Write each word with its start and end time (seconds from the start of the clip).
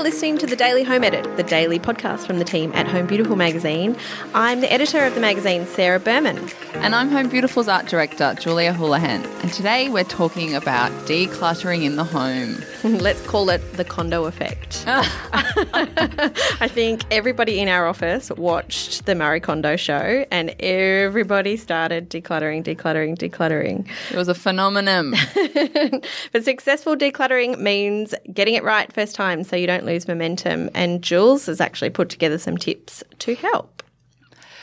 You're 0.00 0.08
listening 0.08 0.38
to 0.38 0.46
the 0.46 0.56
Daily 0.56 0.82
Home 0.82 1.04
Edit, 1.04 1.36
the 1.36 1.42
daily 1.42 1.78
podcast 1.78 2.26
from 2.26 2.38
the 2.38 2.44
team 2.46 2.72
at 2.74 2.88
Home 2.88 3.06
Beautiful 3.06 3.36
magazine. 3.36 3.94
I'm 4.32 4.62
the 4.62 4.72
editor 4.72 5.04
of 5.04 5.14
the 5.14 5.20
magazine, 5.20 5.66
Sarah 5.66 6.00
Burman. 6.00 6.48
And 6.76 6.94
I'm 6.94 7.10
Home 7.10 7.28
Beautiful's 7.28 7.68
art 7.68 7.84
director, 7.84 8.34
Julia 8.40 8.72
Hoolahan. 8.72 9.26
And 9.42 9.52
today 9.52 9.90
we're 9.90 10.04
talking 10.04 10.54
about 10.54 10.90
decluttering 11.06 11.84
in 11.84 11.96
the 11.96 12.04
home. 12.04 12.62
Let's 12.98 13.20
call 13.26 13.50
it 13.50 13.58
the 13.74 13.84
Kondo 13.84 14.24
effect. 14.24 14.86
Ah. 14.92 15.30
I 16.60 16.68
think 16.68 17.04
everybody 17.10 17.60
in 17.60 17.68
our 17.68 17.86
office 17.86 18.30
watched 18.30 19.06
the 19.06 19.14
Marie 19.14 19.40
Kondo 19.40 19.76
show 19.76 20.24
and 20.30 20.54
everybody 20.60 21.56
started 21.56 22.08
decluttering, 22.10 22.64
decluttering, 22.64 23.16
decluttering. 23.16 23.88
It 24.10 24.16
was 24.16 24.28
a 24.28 24.34
phenomenon. 24.34 25.14
but 26.32 26.44
successful 26.44 26.96
decluttering 26.96 27.58
means 27.58 28.14
getting 28.32 28.54
it 28.54 28.64
right 28.64 28.92
first 28.92 29.14
time 29.14 29.44
so 29.44 29.54
you 29.56 29.66
don't 29.66 29.84
lose 29.92 30.08
momentum. 30.08 30.70
And 30.74 31.02
Jules 31.02 31.46
has 31.46 31.60
actually 31.60 31.90
put 31.90 32.08
together 32.08 32.38
some 32.38 32.56
tips 32.56 33.02
to 33.20 33.34
help. 33.34 33.82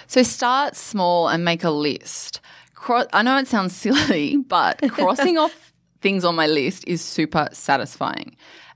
So 0.07 0.23
start 0.23 0.75
small 0.75 1.27
and 1.27 1.43
make 1.43 1.63
a 1.63 1.69
list. 1.69 2.39
Cro- 2.73 3.07
I 3.13 3.21
know 3.21 3.37
it 3.37 3.47
sounds 3.47 3.75
silly, 3.75 4.37
but 4.37 4.81
crossing 4.91 5.37
off 5.37 5.73
things 6.01 6.23
on 6.23 6.35
my 6.35 6.47
list 6.47 6.87
is 6.87 7.01
super 7.01 7.49
satisfying. 7.51 8.35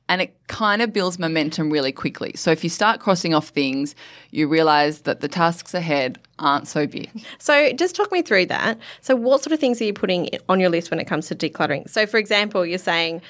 And 0.09 0.21
it 0.21 0.35
kind 0.47 0.81
of 0.81 0.91
builds 0.91 1.17
momentum 1.17 1.69
really 1.69 1.93
quickly. 1.93 2.33
So 2.35 2.51
if 2.51 2.65
you 2.65 2.69
start 2.69 2.99
crossing 2.99 3.33
off 3.33 3.47
things, 3.47 3.95
you 4.31 4.49
realize 4.49 5.01
that 5.01 5.21
the 5.21 5.29
tasks 5.29 5.73
ahead 5.73 6.19
aren't 6.37 6.67
so 6.67 6.85
big. 6.85 7.09
So 7.39 7.71
just 7.71 7.95
talk 7.95 8.11
me 8.11 8.21
through 8.21 8.47
that. 8.47 8.77
So 8.99 9.15
what 9.15 9.41
sort 9.41 9.53
of 9.53 9.61
things 9.61 9.79
are 9.79 9.85
you 9.85 9.93
putting 9.93 10.29
on 10.49 10.59
your 10.59 10.69
list 10.69 10.91
when 10.91 10.99
it 10.99 11.05
comes 11.05 11.27
to 11.27 11.35
decluttering? 11.35 11.89
So 11.89 12.05
for 12.05 12.17
example, 12.17 12.65
you're 12.65 12.77
saying 12.77 13.21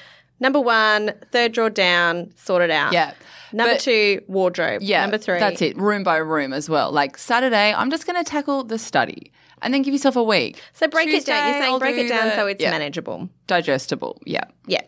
number 0.42 0.60
one, 0.60 1.12
third 1.30 1.52
drawer 1.52 1.70
down, 1.70 2.32
sort 2.36 2.60
it 2.62 2.70
out. 2.70 2.92
Yeah. 2.92 3.12
Number 3.54 3.74
But- 3.74 3.80
two, 3.80 4.22
wardrobe. 4.28 4.82
Yeah. 4.82 5.02
Number 5.02 5.18
three. 5.18 5.38
That's 5.38 5.62
it, 5.62 5.76
room 5.78 6.02
by 6.04 6.16
room 6.18 6.52
as 6.52 6.68
well. 6.68 6.90
Like 6.92 7.16
Saturday, 7.16 7.72
I'm 7.74 7.90
just 7.90 8.06
going 8.06 8.22
to 8.22 8.28
tackle 8.30 8.64
the 8.64 8.78
study 8.78 9.30
and 9.62 9.72
then 9.72 9.82
give 9.82 9.94
yourself 9.94 10.16
a 10.16 10.22
week. 10.22 10.60
So 10.72 10.88
break 10.88 11.08
it 11.08 11.24
down. 11.24 11.48
You're 11.50 11.60
saying 11.60 11.72
I'll 11.72 11.78
break 11.78 11.96
it 11.96 12.08
down 12.08 12.28
the- 12.28 12.34
so 12.34 12.46
it's 12.46 12.62
yeah, 12.62 12.70
manageable. 12.70 13.28
digestible. 13.46 14.20
Yeah. 14.26 14.44
Yeah. 14.66 14.80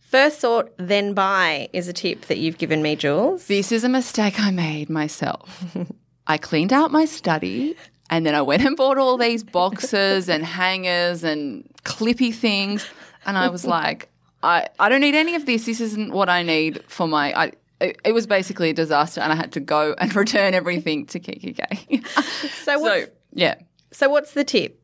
First 0.00 0.40
sort, 0.40 0.72
then 0.78 1.12
buy 1.12 1.68
is 1.74 1.86
a 1.86 1.92
tip 1.92 2.22
that 2.26 2.38
you've 2.38 2.56
given 2.56 2.80
me, 2.80 2.96
Jules. 2.96 3.46
This 3.46 3.70
is 3.72 3.84
a 3.84 3.88
mistake 3.90 4.40
I 4.40 4.50
made 4.50 4.88
myself. 4.88 5.64
I 6.26 6.38
cleaned 6.38 6.72
out 6.72 6.90
my 6.90 7.04
study 7.04 7.76
and 8.08 8.24
then 8.24 8.34
I 8.34 8.40
went 8.40 8.64
and 8.64 8.74
bought 8.74 8.96
all 8.96 9.18
these 9.18 9.44
boxes 9.44 10.30
and 10.30 10.44
hangers 10.44 11.24
and 11.24 11.68
clippy 11.84 12.34
things. 12.34 12.86
And 13.26 13.36
I 13.36 13.48
was 13.50 13.66
like, 13.76 14.08
I, 14.42 14.68
I 14.78 14.88
don't 14.88 15.00
need 15.00 15.14
any 15.14 15.34
of 15.34 15.46
this. 15.46 15.66
This 15.66 15.80
isn't 15.80 16.12
what 16.12 16.28
I 16.28 16.42
need 16.42 16.82
for 16.86 17.08
my. 17.08 17.32
I, 17.38 17.52
it, 17.80 18.00
it 18.04 18.12
was 18.12 18.26
basically 18.26 18.70
a 18.70 18.74
disaster 18.74 19.20
and 19.20 19.32
I 19.32 19.36
had 19.36 19.52
to 19.52 19.60
go 19.60 19.94
and 19.98 20.14
return 20.14 20.54
everything 20.54 21.06
to 21.06 21.20
KKK. 21.20 22.04
So 22.64 22.78
so, 22.84 23.06
yeah. 23.32 23.54
so 23.92 24.08
what's 24.08 24.32
the 24.32 24.44
tip? 24.44 24.80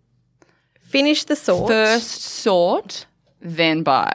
Finish 0.80 1.24
the 1.24 1.36
sort. 1.36 1.68
First 1.68 2.22
sort, 2.22 3.06
then 3.40 3.82
buy. 3.82 4.14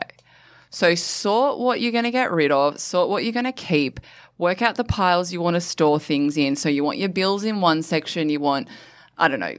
So 0.69 0.95
sort 0.95 1.59
what 1.59 1.81
you're 1.81 1.91
going 1.91 2.03
to 2.03 2.11
get 2.11 2.31
rid 2.31 2.51
of, 2.51 2.79
sort 2.79 3.09
what 3.09 3.23
you're 3.23 3.33
going 3.33 3.45
to 3.45 3.51
keep, 3.51 3.99
work 4.37 4.61
out 4.61 4.75
the 4.75 4.83
piles 4.83 5.31
you 5.31 5.41
want 5.41 5.55
to 5.55 5.61
store 5.61 5.99
things 5.99 6.37
in. 6.37 6.55
So 6.55 6.69
you 6.69 6.83
want 6.83 6.97
your 6.97 7.09
bills 7.09 7.43
in 7.43 7.61
one 7.61 7.81
section, 7.81 8.29
you 8.29 8.39
want, 8.39 8.67
I 9.17 9.27
don't 9.27 9.39
know, 9.39 9.55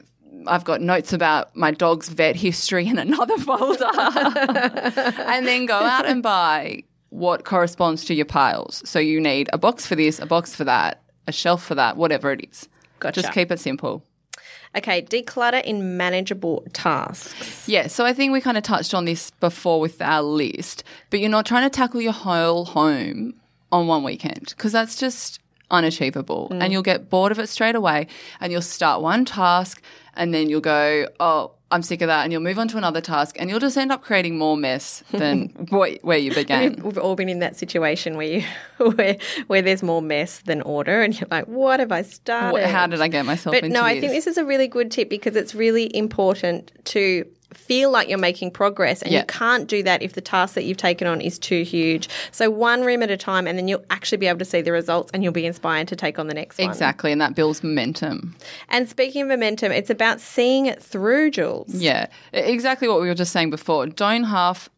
I've 0.47 0.65
got 0.65 0.81
notes 0.81 1.13
about 1.13 1.55
my 1.55 1.71
dog's 1.71 2.09
vet 2.09 2.37
history 2.37 2.87
in 2.87 2.99
another 2.99 3.37
folder. 3.39 3.91
and 3.97 5.47
then 5.47 5.67
go 5.67 5.75
out 5.75 6.07
and 6.07 6.23
buy 6.23 6.85
what 7.11 7.45
corresponds 7.45 8.05
to 8.07 8.15
your 8.15 8.25
piles. 8.27 8.83
So 8.89 8.99
you 8.99 9.21
need 9.21 9.49
a 9.53 9.59
box 9.59 9.87
for 9.87 9.97
this, 9.97 10.19
a 10.19 10.27
box 10.27 10.55
for 10.55 10.65
that, 10.65 11.03
a 11.27 11.33
shelf 11.33 11.65
for 11.65 11.75
that, 11.75 11.97
whatever 11.97 12.33
it 12.33 12.49
is. 12.51 12.69
Gotcha. 13.01 13.23
Just 13.23 13.35
keep 13.35 13.51
it 13.51 13.59
simple. 13.61 14.05
Okay, 14.77 15.03
declutter 15.03 15.65
in 15.65 15.97
manageable 15.97 16.65
tasks. 16.73 17.69
Yeah, 17.69 17.89
so 17.89 18.05
I 18.05 18.13
think 18.13 18.33
we 18.33 18.41
kind 18.41 18.57
of 18.57 18.63
touched 18.63 18.95
on 18.95 19.05
this 19.05 19.33
before 19.33 19.81
with 19.81 20.01
our 20.01 20.23
list, 20.23 20.85
but 21.11 21.19
you're 21.19 21.29
not 21.29 21.45
trying 21.45 21.69
to 21.69 21.75
tackle 21.75 22.01
your 22.01 22.13
whole 22.13 22.65
home 22.65 23.35
on 23.73 23.89
one 23.89 24.05
weekend 24.05 24.55
because 24.57 24.71
that's 24.71 24.95
just 24.95 25.41
unachievable. 25.71 26.49
And 26.51 26.63
mm. 26.63 26.71
you'll 26.71 26.83
get 26.83 27.11
bored 27.11 27.33
of 27.33 27.39
it 27.39 27.49
straight 27.49 27.75
away 27.75 28.07
and 28.41 28.53
you'll 28.53 28.63
start 28.63 29.03
one 29.03 29.25
task 29.25 29.83
and 30.15 30.35
then 30.35 30.49
you'll 30.49 30.61
go, 30.61 31.07
oh, 31.21 31.53
I'm 31.73 31.83
sick 31.83 32.03
of 32.03 32.09
that. 32.09 32.25
And 32.25 32.33
you'll 32.33 32.43
move 32.43 32.59
on 32.59 32.67
to 32.69 32.79
another 32.79 33.01
task 33.01 33.37
and 33.39 33.49
you'll 33.49 33.61
just 33.61 33.79
end 33.79 33.93
up 33.93 34.03
creating 34.03 34.37
more 34.37 34.57
mess 34.57 35.05
than 35.13 35.49
wh- 35.71 36.05
where 36.05 36.19
you 36.19 36.35
began. 36.35 36.75
We've 36.83 36.99
all 36.99 37.15
been 37.15 37.29
in 37.29 37.39
that 37.39 37.57
situation 37.57 38.17
where 38.17 38.27
you 38.27 38.45
where 38.95 39.17
where 39.47 39.63
there's 39.63 39.83
more 39.83 40.03
mess 40.03 40.41
than 40.41 40.63
order, 40.63 41.01
and 41.03 41.19
you're 41.19 41.29
like, 41.31 41.47
"What 41.47 41.79
have 41.79 41.93
I 41.93 42.03
started? 42.03 42.67
How 42.67 42.89
did 42.89 43.01
I 43.01 43.09
get 43.09 43.25
myself 43.25 43.55
But 43.55 43.65
no, 43.65 43.71
this? 43.71 43.83
I 43.83 44.01
think 44.01 44.13
this 44.13 44.27
is 44.27 44.37
a 44.37 44.45
really 44.45 44.67
good 44.67 44.91
tip 44.91 45.09
because 45.09 45.37
it's 45.37 45.55
really 45.55 45.95
important 45.97 46.73
to 46.87 47.25
feel 47.53 47.91
like 47.91 48.09
you're 48.09 48.19
making 48.19 48.51
progress 48.51 49.03
and 49.03 49.13
Yeah. 49.13 49.21
you 49.21 49.25
can't 49.27 49.67
do 49.69 49.83
that 49.83 50.03
if 50.03 50.13
the 50.13 50.21
task 50.21 50.55
that 50.55 50.65
you've 50.65 50.77
taken 50.77 51.07
on 51.07 51.21
is 51.21 51.39
too 51.39 51.63
huge. 51.63 52.09
So 52.31 52.51
one 52.51 52.83
room 52.83 53.03
at 53.03 53.11
a 53.11 53.17
time 53.17 53.47
and 53.47 53.59
then 53.59 53.67
you'll 53.69 53.85
actually 53.91 54.19
be 54.19 54.27
able 54.27 54.39
to 54.39 54.45
see 54.45 54.61
the 54.61 54.73
results 54.73 55.11
and 55.13 55.23
you'll 55.25 55.33
be 55.33 55.47
inspired 55.47 55.89
to 55.89 55.97
take 55.97 56.19
on 56.19 56.29
the 56.29 56.35
next 56.35 56.59
one. 56.59 56.69
Exactly, 56.69 57.13
and 57.13 57.21
that 57.21 57.35
builds 57.35 57.63
momentum. 57.63 58.37
And 58.69 58.89
speaking 58.89 59.23
of 59.23 59.29
momentum, 59.29 59.73
it's 59.73 59.91
about 59.91 60.21
seeing 60.21 60.67
it 60.67 60.83
through, 60.83 61.31
Jules. 61.33 61.75
Yeah, 61.75 62.07
exactly 62.33 62.89
what 62.89 63.01
we 63.01 63.09
were 63.09 63.15
just 63.15 63.33
saying 63.33 63.51
before. 63.51 63.87
Don't 63.87 64.25
half 64.25 64.69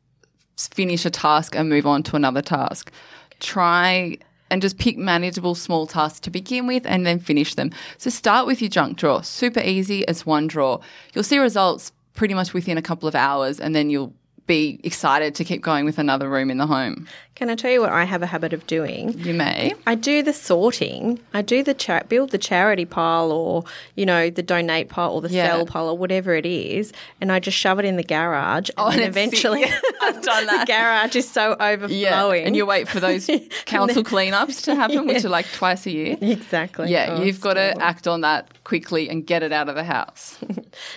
finish 0.56 1.04
a 1.04 1.10
task 1.10 1.56
and 1.56 1.68
move 1.68 1.86
on 1.86 2.02
to 2.04 2.16
another 2.16 2.42
task. 2.42 2.92
Try 3.40 4.18
and 4.50 4.60
just 4.62 4.78
pick 4.78 4.98
manageable 4.98 5.54
small 5.54 5.86
tasks 5.86 6.20
to 6.20 6.30
begin 6.30 6.66
with 6.66 6.86
and 6.86 7.06
then 7.06 7.18
finish 7.18 7.54
them. 7.54 7.70
So 7.98 8.10
start 8.10 8.46
with 8.46 8.60
your 8.60 8.68
junk 8.68 8.98
drawer. 8.98 9.22
Super 9.22 9.60
easy. 9.60 10.02
It's 10.02 10.26
one 10.26 10.46
drawer. 10.46 10.80
You'll 11.14 11.24
see 11.24 11.38
results 11.38 11.90
pretty 12.14 12.34
much 12.34 12.52
within 12.54 12.78
a 12.78 12.82
couple 12.82 13.08
of 13.08 13.14
hours 13.14 13.60
and 13.60 13.74
then 13.74 13.90
you'll 13.90 14.14
be 14.46 14.80
excited 14.82 15.34
to 15.36 15.44
keep 15.44 15.62
going 15.62 15.84
with 15.84 15.98
another 15.98 16.28
room 16.28 16.50
in 16.50 16.58
the 16.58 16.66
home. 16.66 17.08
Can 17.34 17.48
I 17.48 17.54
tell 17.54 17.70
you 17.70 17.80
what 17.80 17.90
I 17.90 18.04
have 18.04 18.22
a 18.22 18.26
habit 18.26 18.52
of 18.52 18.66
doing? 18.66 19.18
You 19.18 19.32
may. 19.32 19.72
I 19.86 19.94
do 19.94 20.22
the 20.22 20.34
sorting. 20.34 21.18
I 21.32 21.40
do 21.40 21.62
the 21.64 21.72
cha- 21.72 22.02
build 22.02 22.30
the 22.30 22.36
charity 22.38 22.84
pile 22.84 23.32
or 23.32 23.64
you 23.96 24.04
know 24.04 24.28
the 24.28 24.42
donate 24.42 24.90
pile 24.90 25.10
or 25.12 25.22
the 25.22 25.30
Yeah. 25.30 25.46
sell 25.48 25.64
pile 25.66 25.88
or 25.88 25.96
whatever 25.96 26.34
it 26.34 26.44
is, 26.44 26.92
and 27.22 27.32
I 27.32 27.40
just 27.40 27.56
shove 27.56 27.78
it 27.78 27.86
in 27.86 27.96
the 27.96 28.02
garage. 28.04 28.68
And 28.68 28.74
Oh, 28.76 28.90
then 28.90 29.00
and 29.00 29.08
eventually, 29.08 29.64
I've 30.02 30.22
done 30.22 30.46
that. 30.46 30.66
the 30.66 30.72
garage 30.72 31.16
is 31.16 31.28
so 31.28 31.56
overflowing. 31.58 31.98
Yeah, 32.42 32.46
and 32.46 32.54
you 32.54 32.66
wait 32.66 32.86
for 32.86 33.00
those 33.00 33.26
council 33.64 34.04
cleanups 34.04 34.62
to 34.64 34.74
happen, 34.74 35.06
which 35.06 35.24
are 35.24 35.30
like 35.30 35.46
twice 35.52 35.86
a 35.86 35.90
year. 35.90 36.18
exactly. 36.20 36.90
Yeah, 36.90 37.16
Oh, 37.18 37.22
you've 37.22 37.40
got 37.40 37.54
to 37.54 37.74
act 37.82 38.06
on 38.06 38.20
that 38.20 38.62
quickly 38.64 39.08
and 39.08 39.26
get 39.26 39.42
it 39.42 39.52
out 39.52 39.70
of 39.70 39.74
the 39.74 39.84
house. 39.84 40.38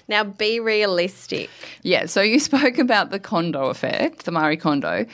now 0.09 0.25
be 0.25 0.59
realistic. 0.59 1.50
Yeah, 1.81 2.07
so 2.07 2.22
you 2.22 2.40
spoke 2.40 2.78
about 2.78 3.09
the 3.11 3.20
Kondo 3.20 3.67
effect, 3.70 4.26
the 4.26 4.32
Marie 4.32 4.58
Kondo. 4.58 5.05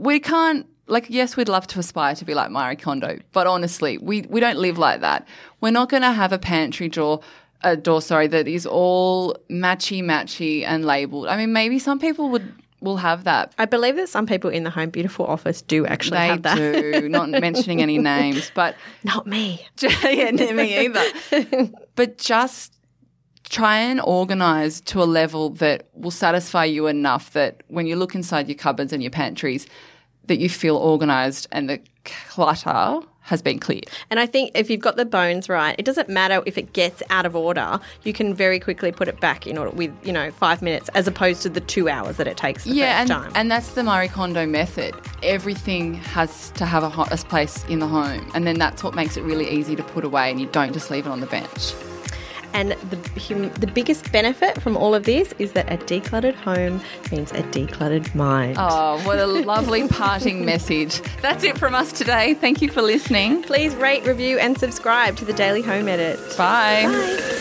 We 0.00 0.20
can't 0.20 0.66
like 0.86 1.06
yes, 1.08 1.36
we'd 1.36 1.48
love 1.48 1.66
to 1.68 1.78
aspire 1.78 2.14
to 2.16 2.24
be 2.24 2.34
like 2.34 2.50
Marie 2.50 2.76
Kondo, 2.76 3.18
but 3.32 3.46
honestly, 3.46 3.98
we 3.98 4.22
we 4.22 4.40
don't 4.40 4.58
live 4.58 4.78
like 4.78 5.00
that. 5.02 5.28
We're 5.60 5.70
not 5.70 5.88
going 5.88 6.02
to 6.02 6.12
have 6.12 6.32
a 6.32 6.38
pantry 6.38 6.88
drawer 6.88 7.20
a 7.62 7.76
door, 7.76 8.00
sorry, 8.00 8.26
that 8.28 8.48
is 8.48 8.66
all 8.66 9.36
matchy 9.50 10.02
matchy 10.02 10.64
and 10.64 10.84
labeled. 10.84 11.28
I 11.28 11.36
mean, 11.36 11.52
maybe 11.52 11.78
some 11.78 11.98
people 11.98 12.30
would 12.30 12.52
will 12.80 12.96
have 12.96 13.24
that. 13.24 13.52
I 13.58 13.66
believe 13.66 13.96
that 13.96 14.08
some 14.08 14.26
people 14.26 14.48
in 14.48 14.64
the 14.64 14.70
Home 14.70 14.88
Beautiful 14.88 15.26
office 15.26 15.60
do 15.60 15.84
actually 15.84 16.16
They 16.16 16.26
have 16.28 16.42
that. 16.42 16.56
do, 16.56 17.08
not 17.10 17.28
mentioning 17.28 17.82
any 17.82 17.98
names, 17.98 18.50
but 18.54 18.74
Not 19.04 19.26
me. 19.26 19.66
yeah, 19.80 20.30
me 20.30 20.86
either. 20.86 21.70
but 21.94 22.16
just 22.16 22.72
try 23.50 23.78
and 23.78 24.00
organize 24.02 24.80
to 24.80 25.02
a 25.02 25.04
level 25.04 25.50
that 25.50 25.88
will 25.94 26.12
satisfy 26.12 26.64
you 26.64 26.86
enough 26.86 27.32
that 27.32 27.62
when 27.68 27.86
you 27.86 27.96
look 27.96 28.14
inside 28.14 28.48
your 28.48 28.56
cupboards 28.56 28.92
and 28.92 29.02
your 29.02 29.10
pantries, 29.10 29.66
that 30.26 30.38
you 30.38 30.48
feel 30.48 30.76
organized 30.76 31.48
and 31.50 31.68
the 31.68 31.80
clutter 32.04 33.04
has 33.22 33.42
been 33.42 33.58
cleared. 33.58 33.86
And 34.08 34.18
I 34.18 34.26
think 34.26 34.52
if 34.54 34.70
you've 34.70 34.80
got 34.80 34.96
the 34.96 35.04
bones 35.04 35.48
right, 35.48 35.74
it 35.78 35.84
doesn't 35.84 36.08
matter 36.08 36.42
if 36.46 36.56
it 36.56 36.72
gets 36.72 37.02
out 37.10 37.26
of 37.26 37.36
order. 37.36 37.78
You 38.04 38.12
can 38.12 38.34
very 38.34 38.58
quickly 38.58 38.92
put 38.92 39.08
it 39.08 39.20
back 39.20 39.46
in 39.46 39.58
order 39.58 39.70
with 39.70 39.92
you 40.04 40.12
know 40.12 40.30
five 40.30 40.62
minutes, 40.62 40.88
as 40.94 41.06
opposed 41.06 41.42
to 41.42 41.48
the 41.48 41.60
two 41.60 41.88
hours 41.88 42.16
that 42.16 42.26
it 42.26 42.36
takes 42.36 42.64
the 42.64 42.70
yeah, 42.70 43.00
first 43.00 43.12
and, 43.12 43.24
time. 43.24 43.32
and 43.34 43.50
that's 43.50 43.74
the 43.74 43.82
Marie 43.82 44.08
Kondo 44.08 44.46
method. 44.46 44.94
Everything 45.22 45.94
has 45.94 46.50
to 46.52 46.64
have 46.64 46.82
a, 46.82 47.02
a 47.12 47.16
place 47.18 47.64
in 47.64 47.80
the 47.80 47.88
home, 47.88 48.30
and 48.34 48.46
then 48.46 48.58
that's 48.58 48.82
what 48.82 48.94
makes 48.94 49.16
it 49.16 49.22
really 49.22 49.48
easy 49.50 49.76
to 49.76 49.82
put 49.82 50.04
away, 50.04 50.30
and 50.30 50.40
you 50.40 50.46
don't 50.46 50.72
just 50.72 50.90
leave 50.90 51.06
it 51.06 51.10
on 51.10 51.20
the 51.20 51.26
bench. 51.26 51.74
And 52.52 52.72
the, 52.72 53.20
hum, 53.20 53.50
the 53.54 53.66
biggest 53.66 54.10
benefit 54.12 54.60
from 54.60 54.76
all 54.76 54.94
of 54.94 55.04
this 55.04 55.32
is 55.38 55.52
that 55.52 55.70
a 55.72 55.76
decluttered 55.76 56.34
home 56.34 56.80
means 57.10 57.32
a 57.32 57.42
decluttered 57.44 58.14
mind. 58.14 58.56
Oh, 58.58 59.00
what 59.06 59.18
a 59.18 59.26
lovely 59.26 59.88
parting 59.88 60.44
message. 60.44 61.00
That's 61.22 61.44
it 61.44 61.58
from 61.58 61.74
us 61.74 61.92
today. 61.92 62.34
Thank 62.34 62.62
you 62.62 62.68
for 62.68 62.82
listening. 62.82 63.42
Please 63.42 63.74
rate, 63.74 64.04
review, 64.04 64.38
and 64.38 64.58
subscribe 64.58 65.16
to 65.16 65.24
the 65.24 65.32
Daily 65.32 65.62
Home 65.62 65.88
Edit. 65.88 66.18
Bye. 66.36 66.84
Bye. 66.86 67.40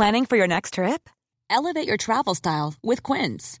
Planning 0.00 0.24
for 0.24 0.36
your 0.36 0.48
next 0.48 0.74
trip? 0.74 1.10
Elevate 1.50 1.86
your 1.86 1.98
travel 1.98 2.34
style 2.34 2.72
with 2.82 3.02
Quince. 3.02 3.60